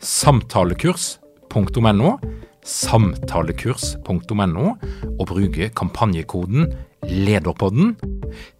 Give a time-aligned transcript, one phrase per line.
[0.00, 2.18] samtalekurs.no,
[2.64, 4.74] samtalekurs.no,
[5.18, 6.72] og bruke kampanjekoden
[7.04, 7.96] LEDERPODDEN.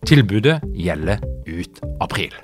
[0.06, 1.18] Tilbudet gjelder
[1.48, 2.34] ut april.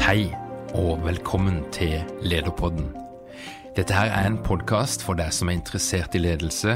[0.00, 0.34] Hei
[0.74, 2.99] og velkommen til Lederpodden.
[3.80, 6.74] Dette her er en podkast for deg som er interessert i ledelse,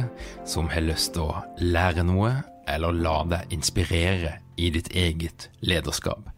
[0.49, 2.31] som har lyst til å lære noe,
[2.65, 6.31] eller la deg inspirere i ditt eget lederskap.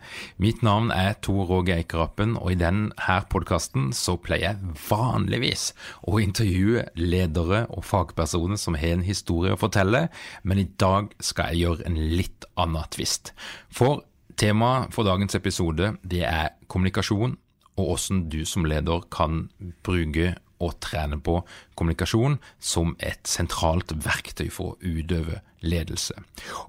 [0.43, 5.69] Mitt navn er Tor Roger Eikerappen, og i denne podkasten så pleier jeg vanligvis
[6.03, 10.09] å intervjue ledere og fagpersoner som har en historie å fortelle,
[10.43, 13.37] men i dag skal jeg gjøre en litt annen tvist.
[13.71, 14.03] For
[14.35, 17.39] temaet for dagens episode det er kommunikasjon
[17.77, 19.47] og hvordan du som leder kan
[19.87, 21.41] bruke å trene på
[21.77, 26.15] kommunikasjon som et sentralt verktøy for å utøve ledelse.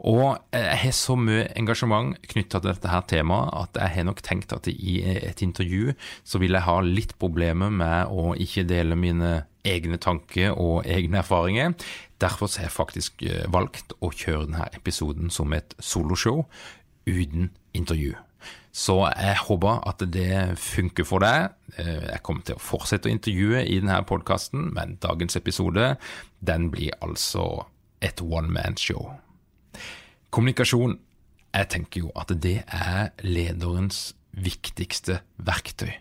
[0.07, 4.23] Og jeg har så mye engasjement knytta til dette her temaet at jeg har nok
[4.25, 5.93] tenkt at i et intervju
[6.27, 9.31] så vil jeg ha litt problemer med å ikke dele mine
[9.67, 11.75] egne tanker og egne erfaringer.
[12.21, 16.45] Derfor har jeg faktisk eh, valgt å kjøre denne episoden som et soloshow
[17.07, 18.15] uten intervju.
[18.77, 21.49] Så jeg håper at det funker for deg.
[21.81, 25.95] Eh, jeg kommer til å fortsette å intervjue i denne podkasten, men dagens episode
[26.45, 27.65] den blir altså
[28.05, 29.15] et one man show.
[30.29, 30.99] Kommunikasjon.
[31.57, 35.95] Jeg tenker jo at det er lederens viktigste verktøy.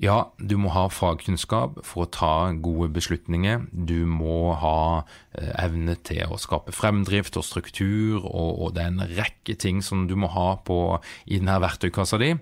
[0.00, 3.66] Ja, du må ha fagkunnskap for å ta gode beslutninger.
[3.68, 5.02] Du må ha
[5.36, 9.84] eh, evne til å skape fremdrift og struktur, og, og, det er en rekke ting
[9.84, 10.96] som du må ha på,
[11.28, 12.32] i denne verktøykassa di.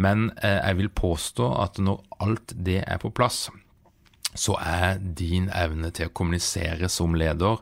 [0.00, 3.50] Men eh, jeg vil påstå at når alt det er på plass,
[4.32, 7.60] så er din evne til å kommunisere som leder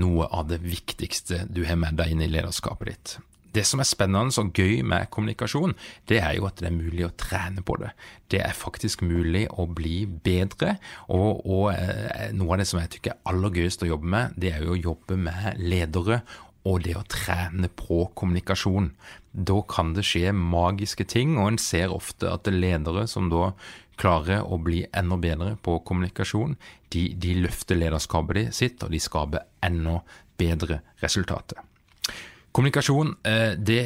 [0.00, 3.20] noe av det viktigste du har med deg inn i lederskapet ditt
[3.54, 5.74] det som er spennende og gøy med kommunikasjon,
[6.10, 7.90] det er jo at det er mulig å trene på det.
[8.30, 10.76] Det er faktisk mulig å bli bedre.
[11.08, 14.38] Og, og eh, noe av det som jeg tykker er aller gøyest å jobbe med,
[14.40, 16.22] det er jo å jobbe med ledere
[16.68, 18.90] og det å trene på kommunikasjon.
[19.32, 23.54] Da kan det skje magiske ting, og en ser ofte at ledere som da
[24.00, 26.56] klarer å bli enda bedre på kommunikasjon,
[26.92, 30.00] de, de løfter lederskapet sitt, og de skaper enda
[30.40, 31.60] bedre resultater.
[32.50, 33.82] Kommunikasjon, eh, det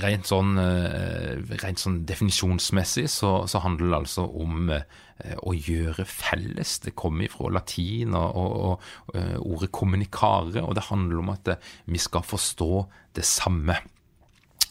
[0.00, 6.06] rent sånn, eh, rent sånn definisjonsmessig så, så, handler det altså om eh, å gjøre
[6.08, 6.78] felles.
[6.80, 12.00] Det kommer fra latin og, og, og ordet 'kommunikare', og det handler om at vi
[12.00, 12.86] skal forstå
[13.20, 13.76] det samme.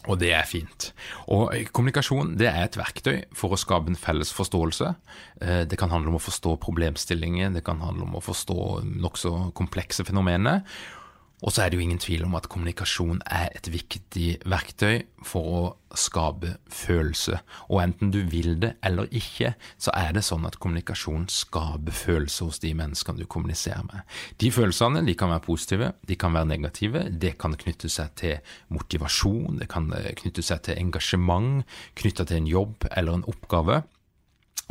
[0.06, 0.92] Og det er fint.
[1.30, 4.92] Og Kommunikasjon det er et verktøy for å skape en felles forståelse.
[5.66, 10.06] Det kan handle om å forstå problemstillinger, det kan handle om å forstå nokså komplekse
[10.06, 10.62] fenomener.
[11.44, 15.48] Og så er det jo ingen tvil om at kommunikasjon er et viktig verktøy for
[15.52, 17.40] å skape følelse.
[17.68, 22.48] Og enten du vil det eller ikke, så er det sånn at kommunikasjon skaper følelse
[22.48, 24.16] hos de menneskene du kommuniserer med.
[24.40, 27.04] De følelsene de kan være positive, de kan være negative.
[27.12, 31.66] Det kan knytte seg til motivasjon, det kan knytte seg til engasjement,
[32.00, 33.82] knytta til en jobb eller en oppgave.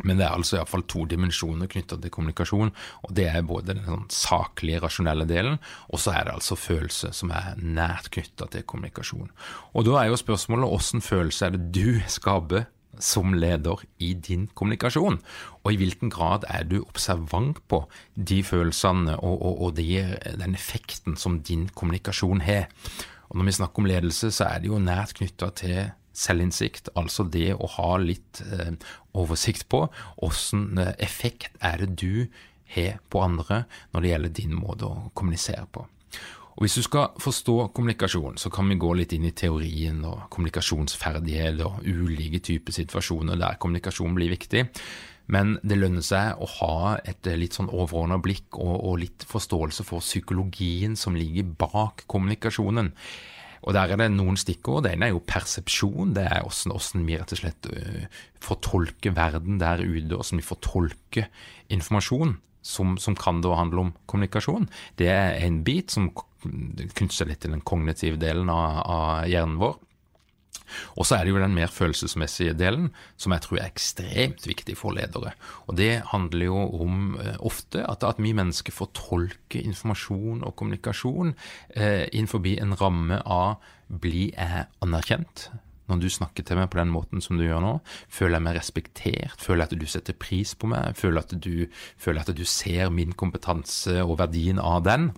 [0.04, 2.72] Men det er altså iallfall to dimensjoner knytta til kommunikasjon,
[3.06, 5.56] og det er både den sånn saklige, rasjonelle delen,
[5.88, 9.30] og så er det altså følelse som er nært knytta til kommunikasjon.
[9.72, 12.68] Og da er jo spørsmålet åssen følelse er det du skaper
[13.02, 15.18] som leder i din kommunikasjon,
[15.64, 17.82] og i hvilken grad er du observant på
[18.16, 20.00] de følelsene og, og, og de,
[20.40, 22.68] den effekten som din kommunikasjon har.
[23.28, 25.80] Og når vi snakker om ledelse, så er det jo nært knytta til
[26.16, 28.72] selvinnsikt, altså det å ha litt eh,
[29.16, 29.86] oversikt på
[30.24, 32.26] åssen eh, effekt er det du
[32.76, 35.86] har på andre når det gjelder din måte å kommunisere på.
[36.56, 40.30] Og Hvis du skal forstå kommunikasjon, så kan vi gå litt inn i teorien og
[40.32, 44.64] kommunikasjonsferdighet og ulike typer situasjoner der kommunikasjon blir viktig.
[45.28, 49.84] Men det lønner seg å ha et litt sånn overordna blikk og, og, litt forståelse
[49.84, 52.92] for psykologien som ligger bak kommunikasjonen.
[53.62, 54.84] Og Der er det noen stikkord.
[54.84, 56.14] Det ene er jo persepsjon.
[56.16, 58.04] Det er hvordan, vi rett og slett uh,
[58.42, 61.30] fortolker verden der ute, hvordan vi fortolker
[61.72, 62.36] informasjon
[62.66, 64.68] som, som, kan da handle om kommunikasjon.
[64.98, 66.10] Det er en bit som
[66.42, 69.78] knytter seg litt til den kognitive delen av, av hjernen vår.
[70.96, 74.76] Og så er det jo den mer følelsesmessige delen, som jeg tror er ekstremt viktig
[74.78, 75.34] for ledere.
[75.66, 80.56] Og det handler jo om eh, ofte at, at vi mennesker får tolke informasjon og
[80.56, 81.34] kommunikasjon
[81.76, 85.48] eh, innenfor en ramme av blir jeg anerkjent?
[85.86, 87.72] når du snakker til meg på den måten som du gjør nå?
[88.12, 89.42] Føler jeg meg respektert?
[89.42, 90.96] Føler jeg at du setter pris på meg?
[90.98, 91.66] Føler at du,
[92.00, 95.12] føler at du ser min kompetanse og verdien av den?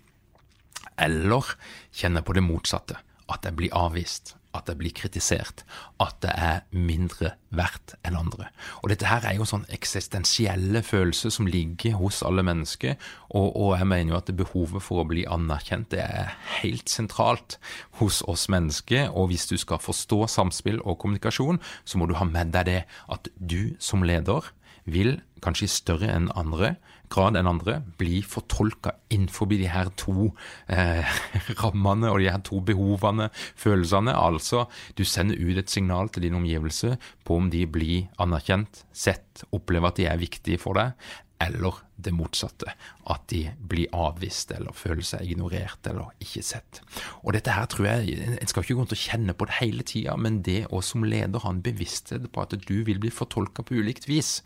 [1.00, 1.54] Eller
[1.94, 2.98] kjenner på det motsatte?
[3.28, 5.64] At jeg blir avvist, at jeg blir kritisert,
[6.02, 8.50] at det er mindre verdt enn andre.
[8.82, 13.72] Og dette her er jo sånn eksistensielle følelser som ligger hos alle mennesker, og, og,
[13.78, 17.58] jeg mener jo at behovet for å bli anerkjent det er helt sentralt
[18.00, 22.28] hos oss mennesker, og hvis du skal forstå samspill og kommunikasjon, så må du ha
[22.28, 22.81] med deg det
[23.12, 24.52] at du som leder
[24.88, 26.76] vil, kanskje større enn andre,
[27.12, 30.31] grad enn andre blir fortolka innenfor de her to
[30.72, 31.19] eh,
[31.62, 34.14] rammene og de her to behovene, følelsene.
[34.14, 34.66] Altså,
[34.99, 39.93] du sender ut et signal til din omgivelse på om de blir anerkjent, sett, opplever
[39.93, 40.94] at de er viktige for deg,
[41.38, 42.72] eller det motsatte,
[43.10, 46.81] at de blir avvist eller føler seg ignorert eller ikke sett.
[47.22, 49.87] Og dette her tror jeg, En skal ikke gå rundt og kjenne på det hele
[49.87, 53.62] tida, men det å som leder ha en bevissthet på at du vil bli fortolka
[53.62, 54.40] på ulikt vis.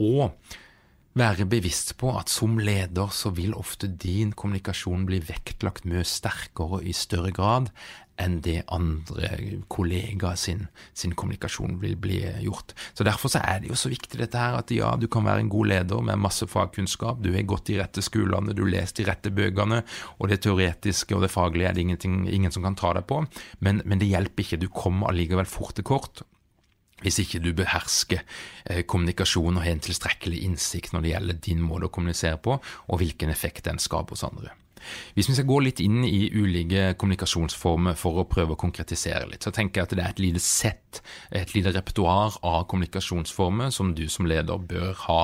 [0.00, 0.32] Og
[1.18, 6.80] være bevisst på at som leder så vil ofte din kommunikasjon bli vektlagt mye sterkere
[6.88, 7.68] i større grad
[8.20, 9.30] enn det andre
[9.72, 12.74] kollegaer sin, sin, kommunikasjon vil bli gjort.
[12.94, 15.44] Så Derfor så er det jo så viktig dette her at ja, du kan være
[15.44, 19.00] en god leder med masse fagkunnskap, du har gått de rette skolene, du har lest
[19.00, 19.80] de rette bøkene,
[20.18, 23.22] og det teoretiske og det faglige er det ingen som kan ta deg på,
[23.64, 24.60] men, men det hjelper ikke.
[24.60, 26.24] Du kommer allikevel fort til kort
[27.04, 31.62] hvis ikke du behersker eh, kommunikasjon og har en tilstrekkelig innsikt når det gjelder din
[31.66, 34.56] måte å kommunisere på, og hvilken effekt den skaper hos andre.
[35.14, 39.44] Hvis vi skal gå litt inn i ulike kommunikasjonsformer for å prøve å konkretisere litt,
[39.44, 43.94] så tenker jeg at det er et lite sett, et lite repertoar av kommunikasjonsformer som
[43.96, 45.22] du som leder bør ha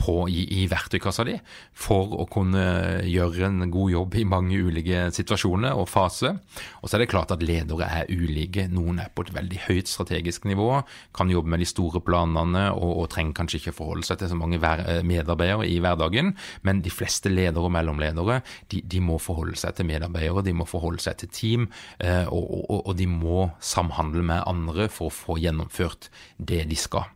[0.00, 1.36] på i, i, verktøykassa di
[1.76, 2.64] for å kunne
[3.06, 6.38] gjøre en god jobb i mange ulike situasjoner og faser.
[6.82, 8.66] Og så er det klart at ledere er ulike.
[8.72, 10.68] Noen er på et veldig høyt strategisk nivå,
[11.16, 14.38] kan jobbe med de store planene og, og trenger kanskje ikke forholde seg til så
[14.38, 16.34] mange medarbeidere i hverdagen.
[16.66, 18.40] Men de fleste ledere og mellomledere
[18.72, 21.68] de, de må forholde seg til medarbeidere, de må forholde seg til team,
[22.02, 26.78] eh, og, og, og de må samhandle med andre for å få gjennomført det de
[26.78, 27.10] skal.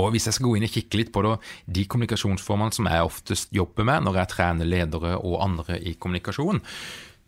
[0.00, 1.36] Og Hvis jeg skal gå inn og kikke litt på det,
[1.66, 6.62] de kommunikasjonsformene som jeg oftest jobber med når jeg trener ledere og andre i kommunikasjon,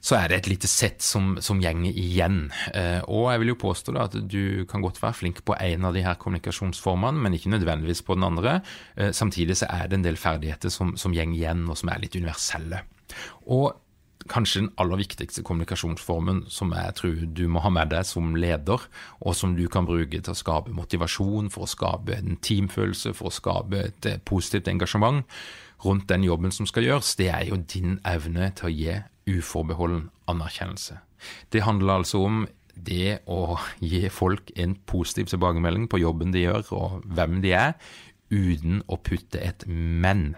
[0.04, 2.50] så er det et lite sett som, som gjenger igjen.
[2.76, 5.96] Eh, og jeg vil jo påstå at du kan godt være flink på en av
[5.96, 8.58] de her kommunikasjonsformene, men ikke nødvendigvis på den andre.
[9.00, 12.04] Eh, samtidig så er det en del ferdigheter som, som gjenger igjen, og som er
[12.04, 12.82] litt universelle.
[13.48, 13.72] Og
[14.30, 18.86] kanskje den aller viktigste kommunikasjonsformen som jeg tror du må ha med deg som leder,
[19.20, 23.30] og som du kan bruke til å skape motivasjon, for å skape en teamfølelse, for
[23.30, 25.24] å skape et eh, positivt engasjement
[25.84, 29.00] rundt den jobben som skal gjøres, det er jo din evne til å gi
[29.34, 31.00] uforbeholden anerkjennelse.
[31.52, 36.72] Det handler altså om det å gi folk en positiv tilbakemelding på jobben de gjør,
[36.76, 37.76] og hvem de er,
[38.32, 40.32] uten å putte et men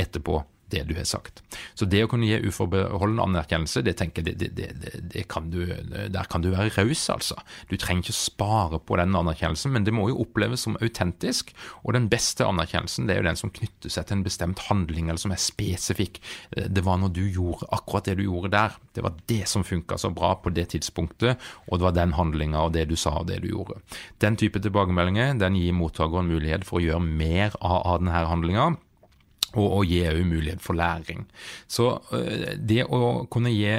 [0.00, 0.40] etterpå
[0.72, 1.42] det du har sagt.
[1.74, 5.62] Så det å kunne gi uforbeholden anerkjennelse, det tenker jeg, det, det, det, kan du,
[5.90, 7.38] der kan du være raus, altså.
[7.70, 11.54] Du trenger ikke spare på den anerkjennelsen, men det må jo oppleves som autentisk.
[11.84, 15.08] Og den beste anerkjennelsen, det er jo den som knytter seg til en bestemt handling,
[15.08, 16.20] eller som er spesifikk.
[16.50, 18.76] Det var når du gjorde akkurat det du gjorde der.
[18.94, 22.66] Det var det som funka så bra på det tidspunktet, og det var den handlinga
[22.66, 23.80] og det du sa og det du gjorde.
[24.22, 28.70] Den type tilbakemeldinger den gir mottakeren mulighet for å gjøre mer av, av denne handlinga
[29.54, 31.24] og, å gi òg mulighet for læring.
[31.70, 33.72] Så uh, det å kunne gi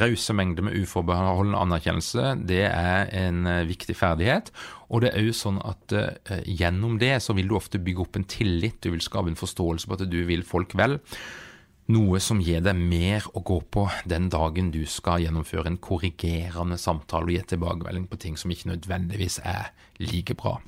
[0.00, 4.52] rause mengder med uforbeholden anerkjennelse, det er en uh, viktig ferdighet.
[4.90, 8.18] Og det er òg sånn at uh, gjennom det så vil du ofte bygge opp
[8.20, 11.00] en tillit, du vil skape en forståelse på at du vil folk vel.
[11.90, 16.78] Noe som gir deg mer å gå på den dagen du skal gjennomføre en korrigerende
[16.78, 20.60] samtale og gi tilbakemelding på ting som ikke nødvendigvis er like bra.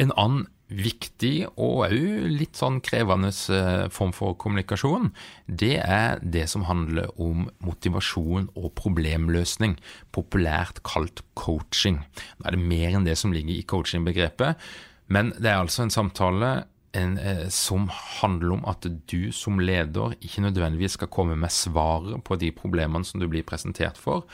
[0.00, 1.92] En annen viktig og òg
[2.32, 5.12] litt sånn krevende eh, form for kommunikasjon,
[5.46, 9.76] det er det som handler om motivasjon og problemløsning,
[10.16, 12.02] populært kalt coaching.
[12.38, 14.58] Nå er det mer enn det som ligger i coaching-begrepet,
[15.06, 16.50] men det er altså en samtale
[16.96, 22.22] en, eh, som handler om at du som leder ikke nødvendigvis skal komme med svaret
[22.24, 24.24] på de problemene som du blir presentert for,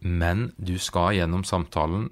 [0.00, 2.08] men du skal gjennom samtalen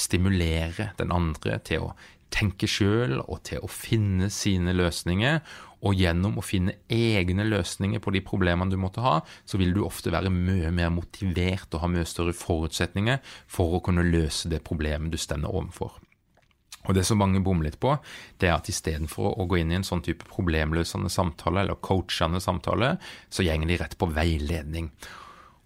[0.00, 1.92] stimulere den andre til å
[2.32, 5.42] tenke sjøl og til å finne sine løsninger.
[5.82, 9.82] Og gjennom å finne egne løsninger på de problemene du måtte ha, så vil du
[9.82, 13.18] ofte være mye mer motivert og ha mye større forutsetninger
[13.50, 15.98] for å kunne løse det problemet du stender overfor.
[16.88, 17.94] Og Det som mange bommer litt på,
[18.42, 22.42] det er at istedenfor å gå inn i en sånn type problemløsende samtale eller coachende
[22.42, 22.96] samtale,
[23.30, 24.90] så gjenger de rett på veiledning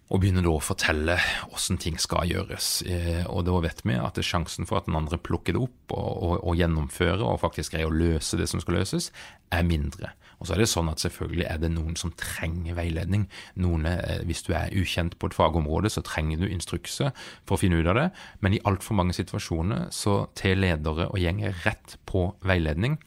[0.07, 1.17] og begynner da å fortelle
[1.49, 2.69] hvordan ting skal gjøres.
[2.87, 6.07] Eh, og da vet vi at sjansen for at den andre plukker det opp og,
[6.07, 9.11] og, og, gjennomfører og faktisk greier å løse det som skal løses,
[9.51, 10.13] er mindre.
[10.37, 13.27] Og så er det sånn at selvfølgelig er det noen som trenger veiledning.
[13.55, 17.11] Noen, eh, Hvis du er ukjent på et fagområde, så trenger du instrukser
[17.45, 18.11] for å finne ut av det.
[18.41, 22.97] Men i altfor mange situasjoner så tar ledere og gjenger rett på veiledning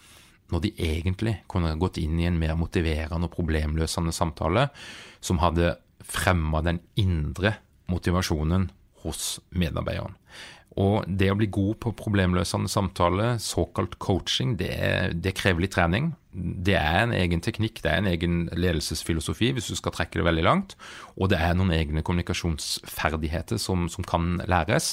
[0.51, 4.69] når de egentlig kunne gått inn i en mer motiverende og problemløsende samtale
[5.21, 7.55] som hadde fremma den indre
[7.91, 8.71] motivasjonen
[9.05, 10.20] hos medarbeideren.
[10.79, 14.71] Og det å bli god på problemløsende samtale, såkalt coaching, det,
[15.19, 16.12] det, krever litt trening.
[16.31, 20.27] Det er en egen teknikk, det er en egen ledelsesfilosofi, hvis du skal trekke det
[20.29, 20.77] veldig langt.
[21.19, 24.93] Og det er noen egne kommunikasjonsferdigheter som, som kan læres.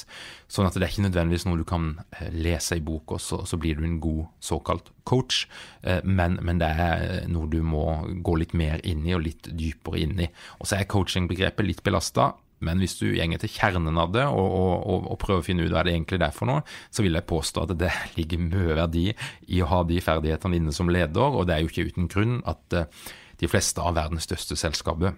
[0.50, 3.44] Sånn at det er ikke nødvendigvis noe du kan eh, lese i bok, og så,
[3.46, 5.46] så blir du en god såkalt coach.
[5.86, 7.86] Eh, men, men, det er noe du må
[8.26, 10.32] gå litt mer inn i, og litt dypere inn i.
[10.58, 12.32] Og så er coaching-begrepet litt belasta.
[12.66, 15.74] Men hvis du gjenger til kjernen av det og, og, og, prøver å finne ut
[15.74, 19.06] hva det egentlig er for noe, så vil jeg påstå at det ligger mye verdi
[19.54, 22.40] i å ha de ferdighetene dine som leder, og det er jo ikke uten grunn
[22.50, 25.18] at uh, de fleste av verdens største selskaper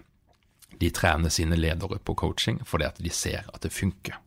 [0.80, 4.18] de trener sine ledere på coaching fordi at de ser at det funker.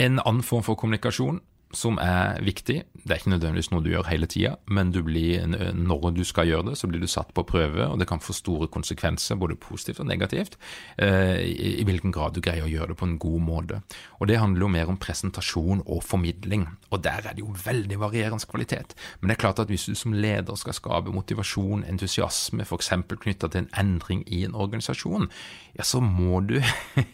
[0.00, 1.42] En annen form for kommunikasjon
[1.76, 2.82] som er viktig.
[3.04, 5.44] Det er ikke nødvendigvis noe du gjør hele tida, men du blir,
[5.76, 8.32] når du skal gjøre det, så blir du satt på prøve, og det kan få
[8.36, 10.56] store konsekvenser, både positivt og negativt,
[10.98, 13.82] eh, i, hvilken grad du greier å gjøre det på en god måte.
[14.20, 17.98] Og Det handler jo mer om presentasjon og formidling, og der er det jo veldig
[18.00, 18.94] varierende kvalitet.
[19.20, 22.90] Men det er klart at hvis du som leder skal skape motivasjon, entusiasme, f.eks.
[23.20, 25.28] knytta til en endring i en organisasjon,
[25.76, 26.60] ja, så må du,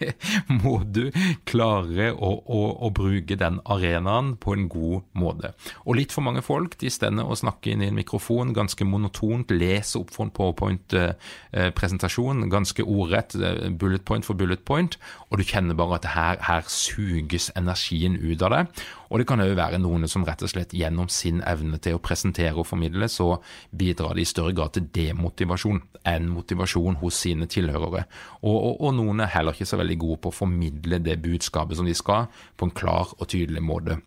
[0.62, 1.08] må du
[1.48, 5.52] klare å, å, å bruke den arenaen på en god måte.
[5.86, 9.50] Og litt for mange folk de stender og snakker inn i en mikrofon ganske monotont,
[9.50, 14.98] leser opp for en powerpoint-presentasjon, ganske ordrett, eh, bullet point for bullet point,
[15.30, 18.66] og du kjenner bare at her, her suges energien ut av det.
[19.10, 22.02] Og det kan òg være noen som rett og slett gjennom sin evne til å
[22.02, 23.40] presentere og formidle, så
[23.76, 28.06] bidrar de i større grad til demotivasjon enn motivasjon hos sine tilhørere.
[28.42, 31.80] Og, og, og noen er heller ikke så veldig gode på å formidle det budskapet
[31.80, 33.98] som de skal, på en klar og tydelig måte.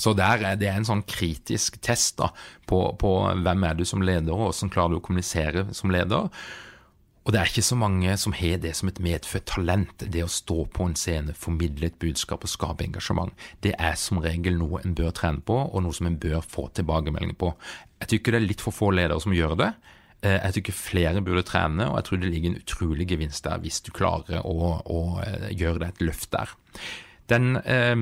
[0.00, 2.32] Så der er det en sånn kritisk test da,
[2.68, 6.30] på, på, hvem er du som leder, og hvordan klarer du å kommunisere som leder.
[7.24, 10.30] Og det er ikke så mange som har det som et medfødt talent, det å
[10.30, 13.32] stå på en scene, formidle et budskap og skape engasjement.
[13.64, 16.66] Det er som regel noe en bør trene på, og noe som en bør få
[16.76, 17.54] tilbakemeldinger på.
[18.04, 19.70] Jeg tykker det er litt for få ledere som gjør det.
[20.20, 23.64] Eh, jeg tykker flere burde trene, og jeg tror det ligger en utrolig gevinst der
[23.64, 26.52] hvis du klarer å, å eh, gjøre deg et løft der.
[27.30, 27.94] Den eh,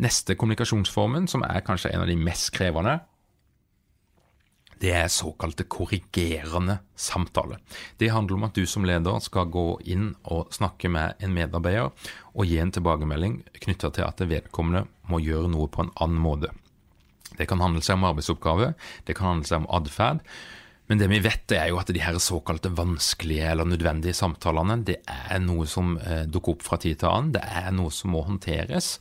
[0.00, 3.00] neste kommunikasjonsformen, som er kanskje en av de mest krevende,
[4.80, 7.58] det er såkalte korrigerende samtale.
[7.96, 11.88] Det handler om at du som leder skal gå inn og snakke med en medarbeider
[12.34, 16.52] og gi en tilbakemelding knytta til at vedkommende må gjøre noe på en annen måte.
[17.36, 18.74] Det kan handle seg om arbeidsoppgave,
[19.08, 20.20] det kan handle seg om atferd,
[20.86, 25.00] men det vi vet, er jo at de her såkalte vanskelige eller nødvendige samtalene, det
[25.10, 27.32] er noe som eh, dukker opp fra tid til annen.
[27.34, 28.96] Det er noe som må håndteres.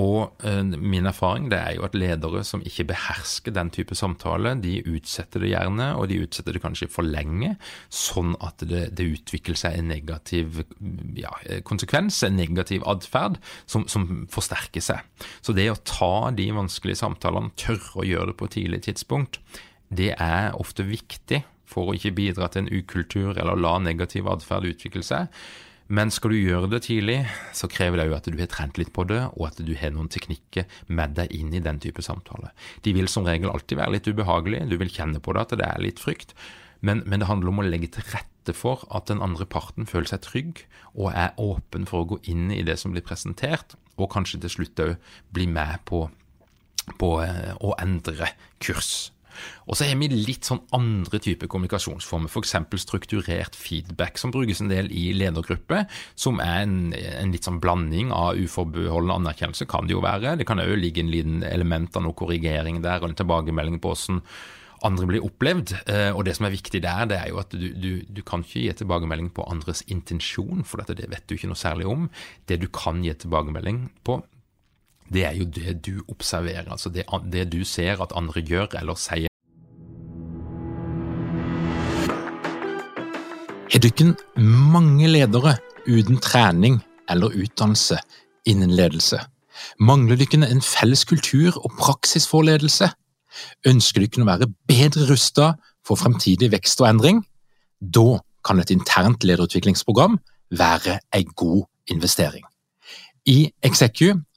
[0.00, 4.54] Og eh, min erfaring det er jo at ledere som ikke behersker den type samtale,
[4.62, 7.54] de utsetter det gjerne, og de utsetter det kanskje for lenge,
[7.92, 10.62] sånn at det, det utvikler seg en negativ
[11.18, 11.34] ja,
[11.68, 13.36] konsekvens, en negativ atferd,
[13.66, 15.04] som, som, forsterker seg.
[15.44, 19.42] Så det å ta de vanskelige samtalene, tørre å gjøre det på et tidlig tidspunkt,
[19.92, 24.68] det er ofte viktig for å ikke bidra til en ukultur eller la negativ atferd
[24.68, 25.28] utvikle seg.
[25.92, 27.18] Men skal du gjøre det tidlig,
[27.52, 29.92] så krever det jo at du har trent litt på det, og at du har
[29.92, 32.52] noen teknikker med deg inn i den type samtale.
[32.86, 35.68] De vil som regel alltid være litt ubehagelige, du vil kjenne på det at det
[35.68, 36.32] er litt frykt,
[36.80, 40.08] men, men det handler om å legge til rette for at den andre parten føler
[40.10, 40.64] seg trygg
[40.96, 44.54] og er åpen for å gå inn i det som blir presentert, og kanskje til
[44.56, 44.96] slutt òg
[45.34, 46.06] bli med på
[46.98, 48.32] på eh, å endre
[48.62, 49.12] kurs.
[49.66, 52.56] Og så har vi litt sånn andre typer kommunikasjonsformer, f.eks.
[52.82, 55.86] strukturert feedback, som brukes en del i ledergrupper,
[56.18, 60.36] som er en, en litt sånn blanding av uforbeholden anerkjennelse, kan det jo være.
[60.40, 63.94] Det kan òg ligge en liten element av noe korrigering der, og en tilbakemelding på
[63.94, 64.22] hvordan
[64.86, 65.74] andre blir opplevd.
[65.86, 68.44] Eh, og det som er viktig der, det er jo at du, du, du kan
[68.44, 72.08] ikke gi tilbakemelding på andres intensjon, for dette, det vet du ikke noe særlig om.
[72.50, 74.20] Det du kan gi tilbakemelding på,
[75.12, 78.96] det er jo det du observerer, altså det, det du ser at andre gjør eller
[78.96, 79.28] sier.
[83.72, 85.56] Er du ikke mange ledere
[85.88, 87.98] uten trening eller utdannelse
[88.48, 89.20] innen ledelse?
[89.80, 92.90] Mangler dere en felles kultur og praksis for ledelse?
[93.68, 97.22] Ønsker dere å være bedre rustet for fremtidig vekst og endring?
[97.80, 100.18] Da kan et internt lederutviklingsprogram
[100.52, 102.44] være en god investering.
[103.26, 104.20] I Execu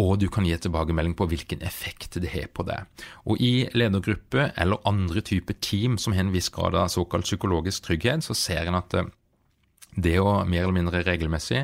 [0.00, 2.86] og du kan gi tilbakemelding på hvilken effekt det har på deg.
[3.30, 7.86] Og I ledergruppe eller andre typer team som har en viss grad av såkalt psykologisk
[7.86, 9.12] trygghet, så ser en at eh,
[9.94, 11.62] det å mer eller mindre regelmessig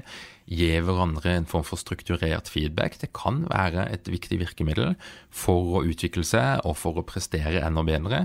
[0.50, 4.94] gi hverandre en form for strukturert feedback, det kan være et viktig virkemiddel
[5.30, 8.24] for å utvikle seg og for å prestere enda bedre.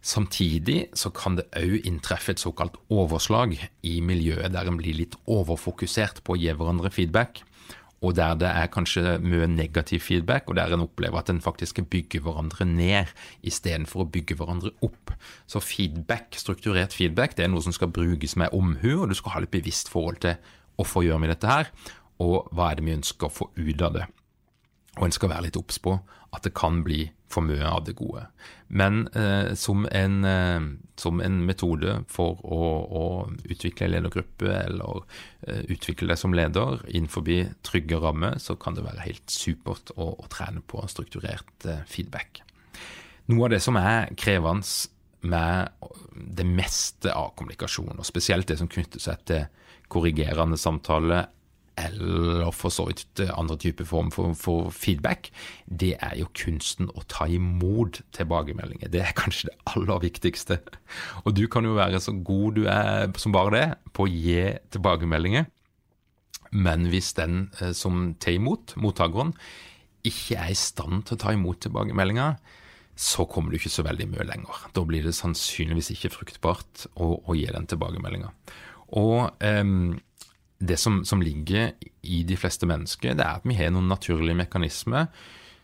[0.00, 5.16] Samtidig så kan det òg inntreffe et såkalt overslag i miljøet der en blir litt
[5.28, 7.42] overfokusert på å gi hverandre feedback
[8.00, 11.82] og der det er kanskje mye negativ feedback, og der en opplever at en faktisk
[11.90, 13.10] bygger hverandre ned
[13.44, 15.12] istedenfor å bygge hverandre opp.
[15.46, 19.36] Så feedback, strukturert feedback, det er noe som skal brukes med omhu, og du skal
[19.36, 20.40] ha litt bevisst forhold til
[20.80, 21.68] hvorfor gjør vi dette her,
[22.20, 24.08] og hva er det vi ønsker å få ut av det.
[24.98, 25.98] Og en skal være litt obs på
[26.30, 28.24] at det kan bli for mye av det gode.
[28.66, 30.66] Men eh, som, en, eh,
[30.98, 33.04] som, en, metode for å, å
[33.46, 35.02] utvikle en ledergruppe eller
[35.46, 37.26] eh, utvikle deg som leder innenfor
[37.66, 42.42] trygge rammer, så kan det være helt supert å, å trene på strukturert eh, feedback.
[43.30, 44.66] Noe av det som er krevende
[45.20, 45.68] med
[46.14, 49.46] det meste av kommunikasjon, og spesielt det som knytter seg til
[49.90, 51.26] korrigerende samtale
[51.80, 55.30] eller for så vidt andre typer form for, for, feedback,
[55.66, 58.92] det er jo kunsten å ta imot tilbakemeldinger.
[58.92, 60.60] Det er kanskje det aller viktigste.
[61.24, 63.66] Og du kan jo være så god du er som bare det
[63.96, 65.48] på å gi tilbakemeldinger,
[66.50, 69.34] men hvis den eh, som tar imot, mottakeren,
[70.06, 72.40] ikke er i stand til å ta imot tilbakemeldinger,
[73.00, 74.64] så kommer du ikke så veldig mye lenger.
[74.76, 78.32] Da blir det sannsynligvis ikke fruktbart å, å gi den tilbakemeldinga.
[79.00, 79.94] Og um,
[80.60, 84.36] det som, som, ligger i de fleste mennesker, det er at vi har noen naturlige
[84.36, 85.08] mekanismer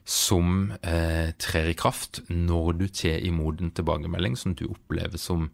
[0.06, 5.50] som eh, trer i kraft når du tar imot en tilbakemelding som du opplever som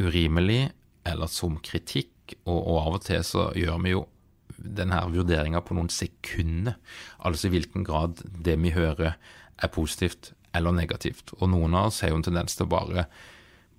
[0.00, 0.72] urimelig
[1.08, 4.04] eller som kritikk, og, og av og til så gjør vi jo
[4.62, 6.76] denne vurderinga på noen sekunder,
[7.24, 11.32] altså i hvilken grad det vi hører er positivt eller negativt.
[11.40, 13.06] Og noen av oss har jo en tendens til å bare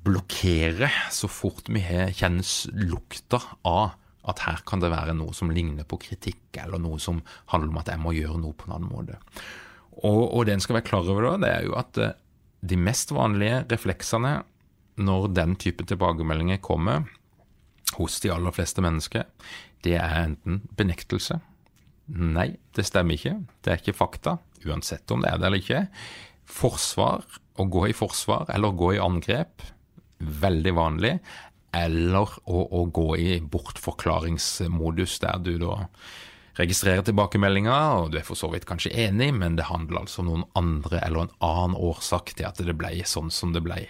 [0.04, 3.94] blokkere så fort vi har kjennes lukta av
[4.30, 7.82] at her kan det være noe som ligner på kritikk, eller noe som handler om
[7.82, 9.20] at jeg må gjøre noe på en annen måte.
[10.00, 12.16] Og, og det en skal være klar over da, det er jo at eh,
[12.64, 14.38] de mest vanlige refleksene
[15.04, 17.08] når den type tilbakemeldinger kommer
[17.98, 19.26] hos de aller fleste mennesker,
[19.84, 21.42] det er enten benektelse
[22.14, 23.38] Nei, det stemmer ikke.
[23.64, 24.36] Det er ikke fakta,
[24.68, 25.86] uansett om det er det eller ikke.
[26.44, 27.24] Forsvar,
[27.56, 29.64] å gå i forsvar eller gå i angrep,
[30.20, 31.14] veldig vanlig
[31.74, 35.82] eller å, å gå i bortforklaringsmodus, der du da
[36.60, 40.30] registrerer tilbakemeldinger, og du er for så vidt kanskje enig, men det handler altså om
[40.30, 43.82] noen andre eller en annen årsak til at det ble sånn som det ble.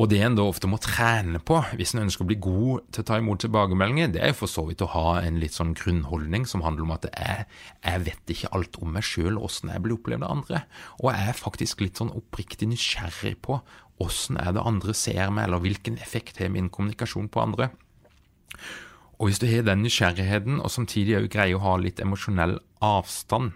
[0.00, 3.02] Og det en da ofte må trene på hvis en ønsker å bli god til
[3.02, 6.46] å ta imot tilbakemeldinger, det er for så vidt å ha en litt sånn grunnholdning
[6.48, 7.44] som handler om at jeg,
[7.84, 10.62] jeg vet ikke alt om meg sjøl, åssen jeg blir opplevd av andre.
[11.02, 13.60] Og jeg er faktisk litt sånn oppriktig nysgjerrig på
[14.02, 17.70] åssen er det andre ser meg, eller hvilken effekt har min kommunikasjon på andre.
[19.18, 23.52] Og hvis du har den nysgjerrigheten, og samtidig òg greier å ha litt emosjonell avstand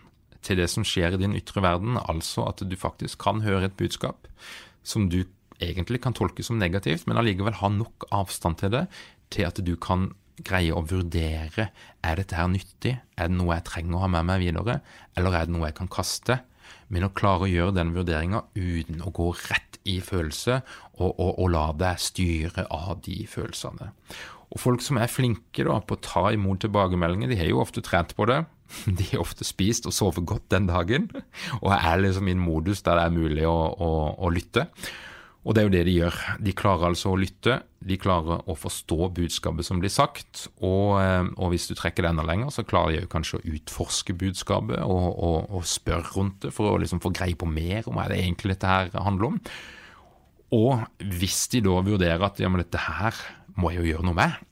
[0.47, 3.79] til det som skjer i din ytre verden, altså at du faktisk kan høre et
[3.79, 4.29] budskap
[4.87, 5.25] som du
[5.63, 8.85] egentlig kan tolke som negativt, men allikevel ha nok avstand til det
[9.35, 10.13] til at du kan
[10.47, 11.71] greie å vurdere
[12.05, 14.81] er dette her nyttig, er det noe jeg trenger å ha med meg videre,
[15.17, 16.39] eller er det noe jeg kan kaste?
[16.93, 20.61] Men å klare å gjøre den vurderinga uten å gå rett i følelse,
[20.99, 23.93] og, og, og la deg styre av de følelsene.
[24.55, 27.83] Og folk som er flinke da, på å ta imot tilbakemeldinger, de har jo ofte
[27.85, 28.45] trent på det.
[28.99, 31.05] De har ofte spist og sovet godt den dagen,
[31.61, 34.65] og er liksom i en modus der det er mulig å, å, å lytte.
[35.47, 36.17] Og det er jo det de gjør.
[36.43, 41.29] De klarer altså å lytte, de klarer å forstå budskapet som blir sagt, og, eh,
[41.39, 44.83] og hvis du trekker det enda lenger, så klarer de jo kanskje å utforske budskapet
[44.83, 48.09] og, og, og spørre rundt det for å liksom få greie på mer om hva
[48.11, 49.41] det egentlig dette her handler om.
[50.57, 53.15] Og hvis de da vurderer at ja, men dette her
[53.57, 54.43] må jeg jo gjøre noe med,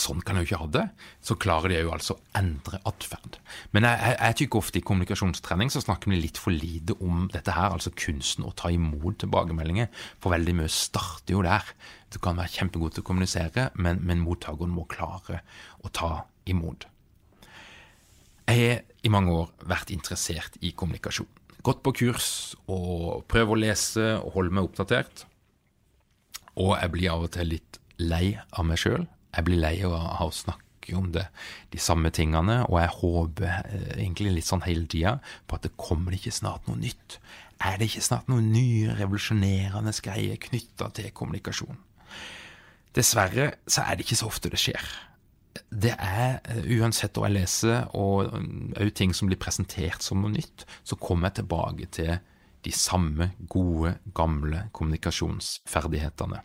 [0.00, 0.84] sånn kan jeg jo ikke ha det,
[1.24, 3.38] så klarer de jo altså å endre atferd.
[3.74, 7.26] Men jeg, jeg, jeg tykker ofte i kommunikasjonstrening så snakker vi litt for lite om
[7.32, 9.90] dette her, altså kunsten å ta imot tilbakemeldinger,
[10.22, 11.74] for veldig mye starter jo der.
[12.10, 15.42] Du kan være kjempegod til å kommunisere, men, men mottakeren må klare
[15.84, 16.12] å ta
[16.50, 16.88] imot.
[18.50, 21.28] Jeg har i mange år vært interessert i kommunikasjon.
[21.62, 25.26] Gått på kurs og prøvd å lese og holde meg oppdatert.
[26.58, 30.26] Og jeg blir av og til litt lei av meg sjøl jeg blir lei av
[30.26, 31.26] å snakke om det,
[31.70, 35.76] de samme tingene, og jeg håper eh, egentlig litt sånn hele tida på at det
[35.78, 37.20] kommer ikke snart noe nytt.
[37.60, 41.78] Er det ikke snart noen nye revolusjonerende greier knytta til kommunikasjon?
[42.96, 44.88] Dessverre så er det ikke så ofte det skjer.
[45.70, 48.32] Det er, eh, uansett hva jeg leser, og
[48.80, 52.16] òg ting som blir presentert som noe nytt, så kommer jeg tilbake til
[52.64, 56.42] de samme gode, gamle kommunikasjonsferdighetene.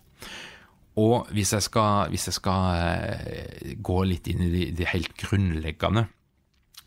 [1.01, 5.15] Og hvis jeg skal, hvis jeg skal eh, gå litt inn i det de helt
[5.19, 6.07] grunnleggende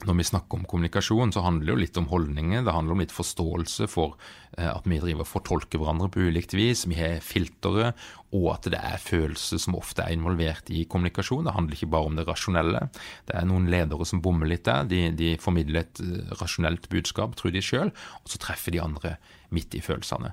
[0.07, 2.63] når vi snakker om kommunikasjon, så handler det jo litt om holdninger.
[2.63, 4.15] Det handler om litt forståelse for
[4.55, 6.85] eh, at vi driver og fortolker hverandre på ulikt vis.
[6.87, 7.91] Vi har filtre,
[8.31, 11.49] og at det er følelser som ofte er involvert i kommunikasjon.
[11.49, 12.85] Det handler ikke bare om det rasjonelle.
[13.27, 14.87] Det er noen ledere som bommer litt der.
[14.87, 17.91] De, de formidler et eh, rasjonelt budskap, tror de sjøl,
[18.23, 19.17] og så treffer de andre
[19.51, 20.31] midt i følelsene.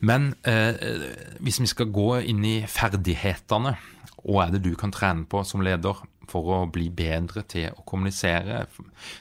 [0.00, 0.76] Men eh,
[1.44, 3.74] hvis vi skal gå inn i ferdighetene,
[4.20, 7.84] hva er det du kan trene på som leder for å bli bedre til å
[7.88, 8.64] kommunisere,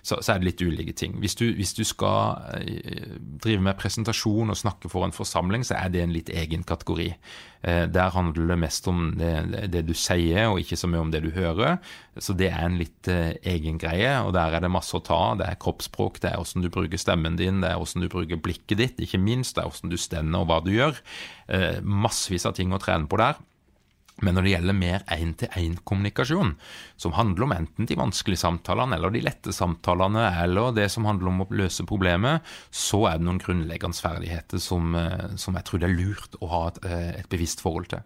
[0.02, 1.18] så, så er det litt ulike ting.
[1.22, 5.80] Hvis du, hvis du, skal eh, drive med presentasjon og snakke for en forsamling, så
[5.80, 7.10] er det en litt egen kategori.
[7.66, 9.34] Eh, der handler det mest om det,
[9.74, 11.80] det, du sier, og ikke så mye om det du hører.
[12.20, 15.22] Så det er en litt eh, egen greie, og der er det masse å ta.
[15.40, 18.40] Det er kroppsspråk, det er åssen du bruker stemmen din, det er åssen du bruker
[18.40, 19.58] blikket ditt, ikke minst.
[19.58, 21.00] Det er åssen du stender og hva du gjør.
[21.82, 23.40] Massevis av ting å trene på der.
[24.26, 26.54] Men når det gjelder mer én-til-én-kommunikasjon,
[27.00, 31.32] som handler om enten de vanskelige samtalene eller de lette samtalene, eller det som handler
[31.32, 35.80] om å løse problemet, så er det noen grunnleggende ferdigheter som, eh, som jeg tror
[35.80, 38.04] det er lurt å ha et, eh, et bevisst forhold til.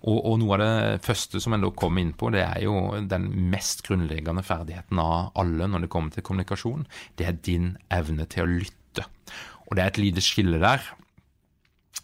[0.00, 3.04] Og, og, noe av det første som en da kommer inn på, det er jo
[3.04, 6.86] den mest grunnleggende ferdigheten av alle når det kommer til kommunikasjon.
[7.16, 9.04] Det er din evne til å lytte.
[9.68, 10.80] Og det er et lite skille der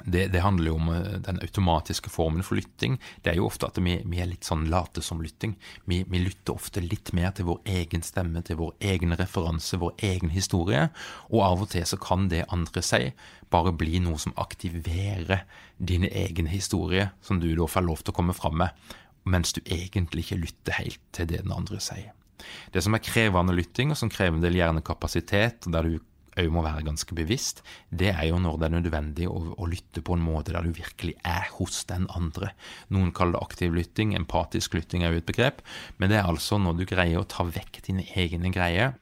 [0.05, 2.99] det, det, handler jo om eh, den automatiske formen for lytting.
[3.23, 5.57] Det er jo ofte at vi, vi er litt sånn late som lytting.
[5.89, 9.97] Vi, vi, lytter ofte litt mer til vår egen stemme, til vår egen referanse, vår
[10.11, 10.89] egen historie.
[11.33, 13.09] Og av og til så kan det andre si
[13.53, 15.47] bare bli noe som aktiverer
[15.79, 18.93] din egen historie, som du da får lov til å komme fram med,
[19.25, 22.13] mens du egentlig ikke lytter helt til det den andre sier.
[22.73, 25.97] Det som er krevende lytting, og som krever en del hjernekapasitet, der du
[26.37, 30.03] òg må være ganske bevisst, det er jo når det er nødvendig å, å, lytte
[30.05, 32.53] på en måte der du virkelig er hos den andre.
[32.93, 35.63] Noen kaller det aktiv lytting, empatisk lytting er jo et begrep,
[35.97, 38.97] men det er altså når du greier å ta vekk dine egne greier,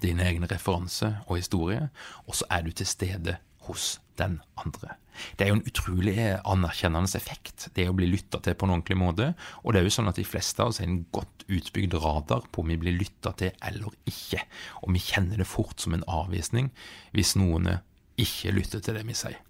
[0.00, 1.88] dine egne referanse og historie,
[2.26, 3.36] og så er du til stede
[3.68, 4.96] hos den andre.
[5.36, 6.14] Det er jo en utrolig
[6.48, 9.32] anerkjennende effekt, det å bli lytta til på en ordentlig måte.
[9.64, 12.46] Og det er jo sånn at de fleste av oss har en godt utbygd radar
[12.52, 14.44] på om vi blir lytta til eller ikke.
[14.84, 16.70] Og vi kjenner det fort som en avvisning
[17.16, 17.72] hvis noen
[18.20, 19.40] ikke lytter til det vi sier.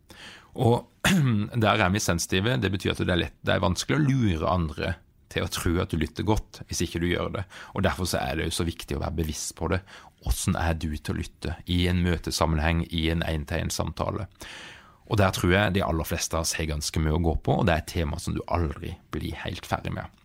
[0.61, 0.89] Og
[1.65, 2.57] der er vi sensitive.
[2.59, 4.95] Det betyr at det er, lett, det er vanskelig å lure andre
[5.31, 7.45] til å tro at du lytter godt, hvis ikke du gjør det.
[7.75, 9.81] Og Derfor så er det jo så viktig å være bevisst på det.
[10.29, 14.29] Åssen er du til å lytte i en møtesammenheng, i en én-til-én-samtale?
[15.11, 17.59] Og der tror jeg de aller fleste av oss har ganske mye å gå på,
[17.59, 20.21] og det er et tema som du aldri blir helt ferdig med.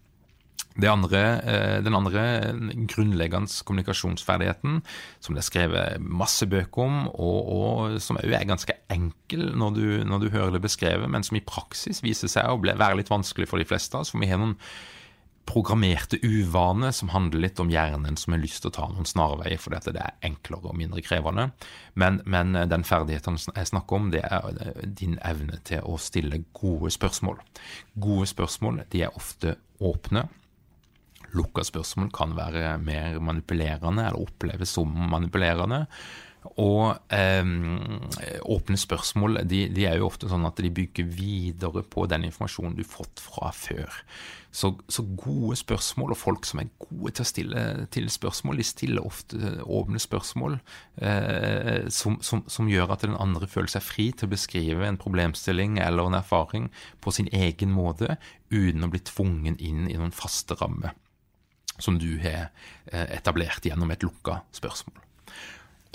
[0.75, 2.51] Andre, eh, den andre
[2.91, 4.81] grunnleggende kommunikasjonsferdigheten,
[5.23, 9.77] som det er skrevet masse bøker om, og, og som òg er ganske enkel når
[9.77, 13.09] du, når du, hører det beskrevet, men som i praksis viser seg å være litt
[13.13, 14.11] vanskelig for de fleste av oss.
[14.11, 14.57] For vi har noen
[15.45, 19.61] programmerte uvane som handler litt om hjernen som har lyst til å ta noen snarveier
[19.61, 21.49] fordi at det er enklere og mindre krevende.
[21.93, 26.43] Men, men den ferdigheten jeg snakker om, det er eh, din evne til å stille
[26.57, 27.39] gode spørsmål.
[27.93, 30.25] Gode spørsmål de er ofte åpne.
[31.35, 35.85] Lukka spørsmål kan være mer manipulerende eller oppleves som manipulerende.
[36.61, 37.43] Og eh,
[38.45, 42.77] åpne spørsmål de, de, er jo ofte sånn at de bygger videre på den informasjonen
[42.77, 44.01] du har fått fra før.
[44.55, 48.67] Så, så, gode spørsmål, og folk som er gode til å stille til spørsmål, de
[48.67, 50.55] stiller ofte åpne spørsmål
[51.03, 55.01] eh, som, som, som, gjør at den andre føler seg fri til å beskrive en
[55.01, 56.69] problemstilling eller en erfaring
[57.03, 58.15] på sin egen måte,
[58.53, 60.95] uten å bli tvungen inn i noen faste rammer
[61.77, 62.53] som du har
[62.85, 65.04] eh, etablert gjennom et lukka spørsmål.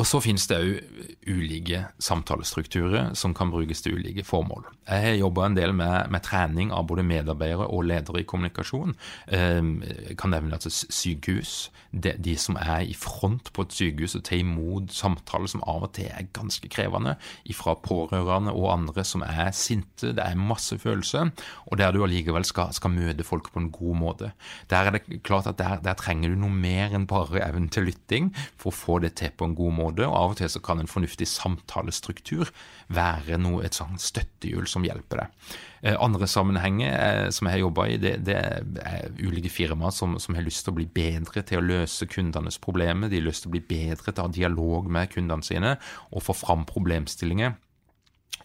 [0.01, 4.65] Og så finnes det òg ulike samtalestrukturer som kan brukes til ulike formål.
[4.89, 8.95] Jeg har jobba en del med, med, trening av både medarbeidere og ledere i kommunikasjon.
[9.37, 14.17] Ehm, jeg kan nevne at sykehus, de, de, som er i front på et sykehus
[14.17, 17.17] og tar imot samtaler som av og til er ganske krevende,
[17.61, 21.29] fra pårørende og andre som er sinte, det er masse følelser,
[21.69, 24.33] og der du allikevel skal, skal møte folk på en god måte.
[24.73, 27.91] Der er det klart at der, der trenger du noe mer enn bare evnen til
[27.91, 30.51] lytting for å få det til på en god måte måte, og av og til
[30.53, 32.51] så kan en fornuftig samtalestruktur
[32.93, 35.55] være noe, et sånt støttehjul som hjelper deg.
[35.83, 40.19] Eh, andre sammenhenger eh, som jeg har jobba i, det, det, er ulike firmaer som,
[40.21, 43.11] som, har lyst til å bli bedre til å løse kundenes problemer.
[43.11, 45.77] De har lyst til å bli bedre til å ha dialog med kundene sine
[46.11, 47.57] og få fram problemstillinger.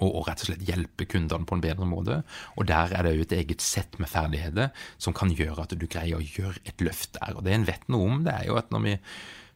[0.04, 2.20] Og, rett og slett hjelpe kundene på en bedre måte.
[2.60, 5.86] Og der er det jo et eget sett med ferdigheter som kan gjøre at du
[5.88, 7.38] greier å gjøre et løft der.
[7.38, 8.96] Og det en vet noe om, det er jo at når vi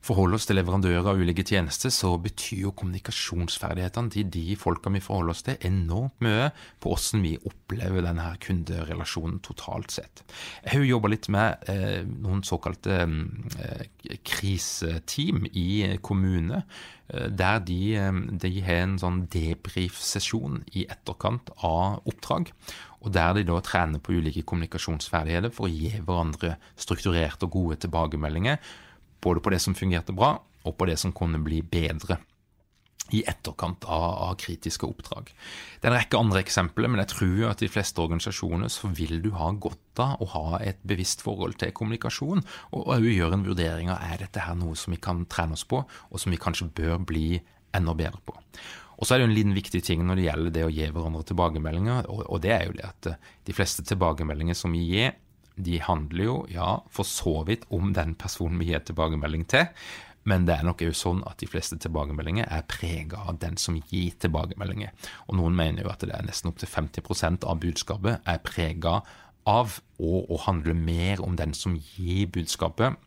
[0.05, 5.01] forholder oss til leverandører av ulike tjenester, så betyr jo kommunikasjonsferdighetene til de folka vi
[5.03, 10.23] forholder oss til, enormt mye på hvordan vi opplever denne kunderelasjonen totalt sett.
[10.63, 13.85] Jeg har jo jobba litt med eh, noen såkalte eh,
[14.23, 15.69] kriseteam i
[16.05, 16.63] kommune,
[17.11, 22.53] eh, der de, eh, de, har en sånn debrief-sesjon i etterkant av oppdrag.
[22.99, 27.83] Og der de da trener på ulike kommunikasjonsferdigheter for å gi hverandre strukturerte og gode
[27.85, 28.59] tilbakemeldinger
[29.23, 30.35] både på det som fungerte bra,
[30.67, 32.19] og på det som kunne bli bedre
[33.15, 35.31] i etterkant av, av, kritiske oppdrag.
[35.79, 38.91] Det er en rekke andre eksempler, men jeg tror at i de fleste organisasjoner så
[38.93, 42.43] vil du ha godt av å ha et bevisst forhold til kommunikasjon,
[42.75, 45.65] og òg gjøre en vurdering av er dette her noe som vi kan trene oss
[45.69, 47.39] på, og som vi kanskje bør bli
[47.75, 48.37] enda bedre på.
[48.99, 51.23] Og så er det en liten viktig ting når det gjelder det å gi hverandre
[51.29, 53.11] tilbakemeldinger, og, det er jo det at
[53.47, 55.15] de fleste tilbakemeldinger som vi gir,
[55.65, 59.67] de handler jo, ja, for så vidt om den personen vi gir tilbakemelding til,
[60.29, 63.77] men det er nok jo sånn at de fleste tilbakemeldinger er prega av den som
[63.79, 64.91] gir tilbakemeldinger.
[65.27, 68.99] Og noen mener jo at det er nesten opptil 50% av budskapet er prega
[69.49, 72.99] av å, å handle mer om den som gir budskapet,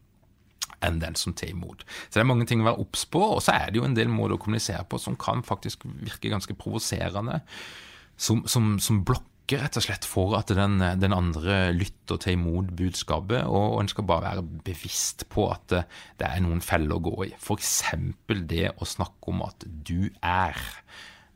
[0.83, 1.85] enn den som tar imot.
[2.09, 3.95] Så det er mange ting å være obs på, og så er det jo en
[3.95, 7.39] del måter å kommunisere på som kan faktisk virke ganske provoserende.
[8.19, 12.37] Som, som, som blokker sørge rett og slett for at den, den andre lytter til
[12.37, 15.83] imot budskapet, og, og en skal bare være bevisst på at det,
[16.19, 17.33] det er noen feller å gå i.
[17.37, 17.83] F.eks.
[18.29, 20.57] det å snakke om at du er.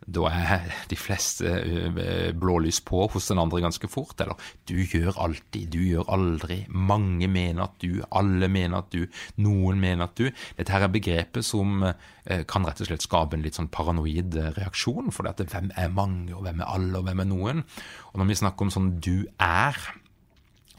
[0.07, 4.15] Da er de fleste eh, blålys på hos den andre ganske fort.
[4.23, 4.39] Eller
[4.69, 6.61] du gjør alltid, du gjør aldri.
[6.71, 9.09] Mange mener at du, alle mener at du,
[9.43, 10.31] noen mener at du.
[10.59, 14.39] Dette her er begrepet som eh, kan rett og slett skape en litt sånn paranoid
[14.61, 15.11] reaksjon.
[15.15, 17.65] For hvem er mange, og hvem er alle, og hvem er noen?
[18.13, 19.81] Og når vi snakker om sånn du er,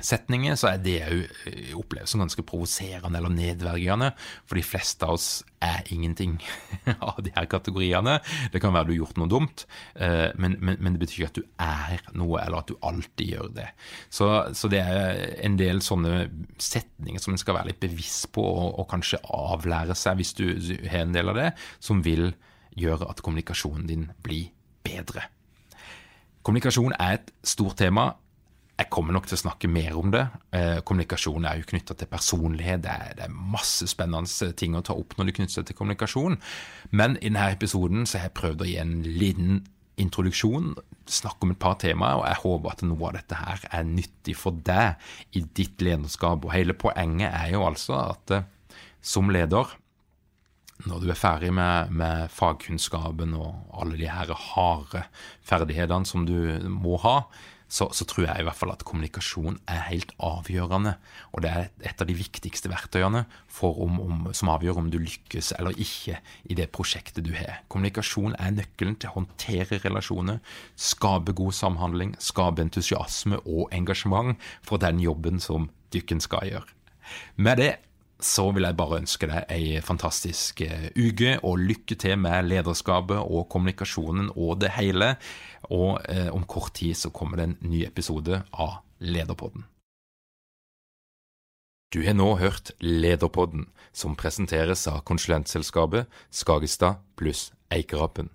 [0.04, 4.12] setninger, så er det òg eh, opplevd som ganske provoserende eller nedverdigende.
[4.48, 5.30] For de fleste av oss
[5.64, 6.38] er ingenting
[7.10, 8.18] av de her kategoriene.
[8.54, 11.32] Det kan være du har gjort noe dumt, eh, men, men, men, det betyr ikke
[11.32, 13.70] at du er noe, eller at du alltid gjør det.
[14.10, 16.28] Så, så det er en del sånne
[16.62, 20.46] setninger som en skal være litt bevisst på, og, og kanskje avlære seg hvis du
[20.86, 21.50] har en del av det,
[21.84, 22.30] som vil
[22.78, 24.52] gjøre at kommunikasjonen din blir
[24.86, 25.26] bedre.
[26.46, 28.12] Kommunikasjon er et stort tema.
[28.78, 30.28] Jeg kommer nok til å snakke mer om det.
[30.54, 32.84] Eh, kommunikasjon er jo knytta til personlighet.
[32.84, 35.80] Det er, det er, masse spennende ting å ta opp når det knytter seg til
[35.80, 36.38] kommunikasjon.
[36.94, 39.64] Men i denne episoden så har jeg prøvd å gi en liten
[39.98, 40.76] introduksjon,
[41.10, 44.38] snakke om et par temaer, og jeg håper at noe av dette her er nyttig
[44.38, 46.46] for deg i ditt lederskap.
[46.46, 48.48] Og hele poenget er jo altså at eh,
[49.02, 49.74] som leder
[50.86, 55.02] når du er ferdig med, med, fagkunnskapen og alle de her harde
[55.48, 56.38] ferdighetene som du
[56.70, 57.24] må ha,
[57.68, 60.94] så, så, tror jeg i hvert fall at kommunikasjon er helt avgjørende.
[61.36, 63.26] Og det er et av de viktigste verktøyene
[63.68, 67.62] om, om, som avgjør om du lykkes eller ikke i det prosjektet du har.
[67.72, 70.40] Kommunikasjon er nøkkelen til å håndtere relasjoner,
[70.76, 76.74] skape god samhandling, skape entusiasme og engasjement for den jobben som dykken skal gjøre.
[77.40, 77.74] Med det
[78.20, 83.20] så vil jeg bare ønske deg ei fantastisk eh, uke, og lykke til med lederskapet
[83.22, 85.16] og kommunikasjonen og det hele.
[85.70, 89.68] Og eh, om kort tid så kommer det en ny episode av Lederpodden.
[91.94, 98.32] Du har nå hørt Lederpodden, som presenteres av konsulentselskapet Skagestad pluss Eikerapen.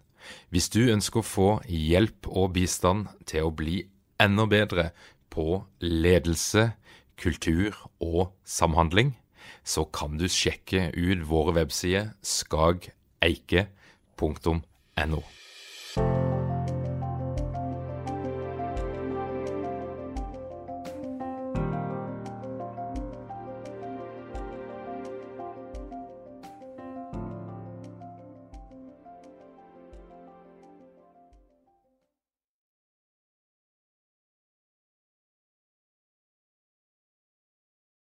[0.54, 3.82] Hvis du ønsker å få hjelp og bistand til å bli
[4.22, 4.92] enda bedre
[5.32, 6.70] på ledelse,
[7.18, 9.12] kultur og samhandling,
[9.64, 13.70] så kan du sjekke ut våre websider skageike.no.